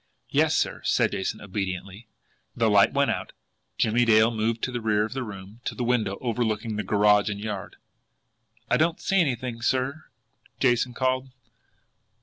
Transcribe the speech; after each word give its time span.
"Yes, 0.31 0.57
sir," 0.57 0.81
said 0.83 1.11
Jason 1.11 1.41
obediently. 1.41 2.07
The 2.55 2.71
light 2.71 2.91
went 2.91 3.11
out. 3.11 3.33
Jimmie 3.77 4.03
Dale 4.03 4.31
moved 4.31 4.63
to 4.63 4.71
the 4.71 4.81
rear 4.81 5.05
of 5.05 5.13
the 5.13 5.21
room 5.21 5.61
to 5.65 5.75
the 5.75 5.83
window 5.83 6.17
overlooking 6.21 6.75
the 6.75 6.81
garage 6.83 7.29
and 7.29 7.39
yard. 7.39 7.75
"I 8.67 8.77
don't 8.77 8.99
see 8.99 9.21
anything, 9.21 9.61
sir," 9.61 10.05
Jason 10.59 10.95
called. 10.95 11.29